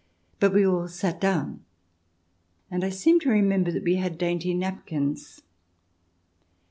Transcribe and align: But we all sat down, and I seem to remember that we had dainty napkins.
But 0.39 0.51
we 0.51 0.65
all 0.65 0.87
sat 0.87 1.21
down, 1.21 1.63
and 2.71 2.83
I 2.83 2.89
seem 2.89 3.19
to 3.19 3.29
remember 3.29 3.69
that 3.71 3.83
we 3.83 3.97
had 3.97 4.17
dainty 4.17 4.51
napkins. 4.55 5.43